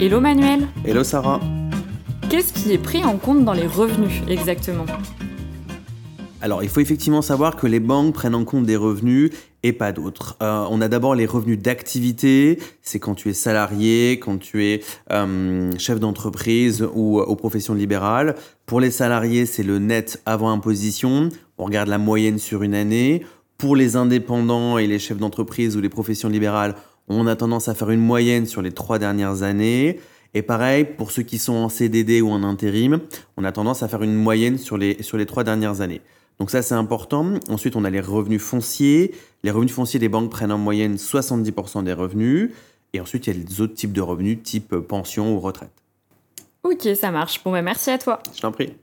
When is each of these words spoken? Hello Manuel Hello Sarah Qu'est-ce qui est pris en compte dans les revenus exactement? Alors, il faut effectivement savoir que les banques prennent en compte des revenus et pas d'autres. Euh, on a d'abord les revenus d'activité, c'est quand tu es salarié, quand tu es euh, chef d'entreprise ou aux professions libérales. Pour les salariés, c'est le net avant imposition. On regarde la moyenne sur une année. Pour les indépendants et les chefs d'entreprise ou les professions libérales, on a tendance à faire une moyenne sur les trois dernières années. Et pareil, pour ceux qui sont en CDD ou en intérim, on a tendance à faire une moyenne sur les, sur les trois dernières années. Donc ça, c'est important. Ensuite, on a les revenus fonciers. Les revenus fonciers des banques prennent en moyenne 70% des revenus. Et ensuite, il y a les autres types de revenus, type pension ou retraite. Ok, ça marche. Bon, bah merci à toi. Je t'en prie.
Hello 0.00 0.20
Manuel 0.20 0.68
Hello 0.84 1.02
Sarah 1.02 1.40
Qu'est-ce 2.30 2.52
qui 2.52 2.72
est 2.72 2.78
pris 2.78 3.04
en 3.04 3.16
compte 3.16 3.44
dans 3.44 3.52
les 3.52 3.66
revenus 3.66 4.22
exactement? 4.28 4.86
Alors, 6.40 6.62
il 6.62 6.68
faut 6.68 6.78
effectivement 6.78 7.20
savoir 7.20 7.56
que 7.56 7.66
les 7.66 7.80
banques 7.80 8.14
prennent 8.14 8.36
en 8.36 8.44
compte 8.44 8.64
des 8.64 8.76
revenus 8.76 9.32
et 9.64 9.72
pas 9.72 9.90
d'autres. 9.90 10.36
Euh, 10.40 10.66
on 10.70 10.80
a 10.80 10.86
d'abord 10.86 11.16
les 11.16 11.26
revenus 11.26 11.58
d'activité, 11.58 12.60
c'est 12.80 13.00
quand 13.00 13.16
tu 13.16 13.28
es 13.28 13.32
salarié, 13.32 14.20
quand 14.20 14.38
tu 14.38 14.64
es 14.66 14.84
euh, 15.10 15.72
chef 15.78 15.98
d'entreprise 15.98 16.86
ou 16.94 17.18
aux 17.18 17.36
professions 17.36 17.74
libérales. 17.74 18.36
Pour 18.66 18.78
les 18.78 18.92
salariés, 18.92 19.46
c'est 19.46 19.64
le 19.64 19.80
net 19.80 20.22
avant 20.26 20.52
imposition. 20.52 21.28
On 21.58 21.64
regarde 21.64 21.88
la 21.88 21.98
moyenne 21.98 22.38
sur 22.38 22.62
une 22.62 22.74
année. 22.76 23.24
Pour 23.56 23.74
les 23.74 23.96
indépendants 23.96 24.78
et 24.78 24.86
les 24.86 25.00
chefs 25.00 25.18
d'entreprise 25.18 25.76
ou 25.76 25.80
les 25.80 25.88
professions 25.88 26.28
libérales, 26.28 26.76
on 27.08 27.26
a 27.26 27.36
tendance 27.36 27.68
à 27.68 27.74
faire 27.74 27.90
une 27.90 28.00
moyenne 28.00 28.46
sur 28.46 28.62
les 28.62 28.72
trois 28.72 28.98
dernières 28.98 29.42
années. 29.42 30.00
Et 30.34 30.42
pareil, 30.42 30.84
pour 30.84 31.10
ceux 31.10 31.22
qui 31.22 31.38
sont 31.38 31.54
en 31.54 31.68
CDD 31.68 32.20
ou 32.20 32.30
en 32.30 32.42
intérim, 32.42 33.00
on 33.36 33.44
a 33.44 33.52
tendance 33.52 33.82
à 33.82 33.88
faire 33.88 34.02
une 34.02 34.14
moyenne 34.14 34.58
sur 34.58 34.76
les, 34.76 35.02
sur 35.02 35.16
les 35.16 35.26
trois 35.26 35.44
dernières 35.44 35.80
années. 35.80 36.02
Donc 36.38 36.50
ça, 36.50 36.62
c'est 36.62 36.74
important. 36.74 37.34
Ensuite, 37.48 37.76
on 37.76 37.84
a 37.84 37.90
les 37.90 38.00
revenus 38.00 38.42
fonciers. 38.42 39.14
Les 39.42 39.50
revenus 39.50 39.72
fonciers 39.72 39.98
des 39.98 40.08
banques 40.08 40.30
prennent 40.30 40.52
en 40.52 40.58
moyenne 40.58 40.96
70% 40.96 41.82
des 41.84 41.92
revenus. 41.92 42.50
Et 42.92 43.00
ensuite, 43.00 43.26
il 43.26 43.36
y 43.36 43.40
a 43.40 43.42
les 43.42 43.60
autres 43.60 43.74
types 43.74 43.92
de 43.92 44.00
revenus, 44.00 44.38
type 44.42 44.76
pension 44.76 45.34
ou 45.34 45.40
retraite. 45.40 45.72
Ok, 46.62 46.88
ça 46.94 47.10
marche. 47.10 47.42
Bon, 47.42 47.52
bah 47.52 47.62
merci 47.62 47.90
à 47.90 47.98
toi. 47.98 48.22
Je 48.34 48.40
t'en 48.40 48.52
prie. 48.52 48.74